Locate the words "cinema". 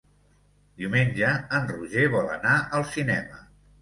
2.97-3.45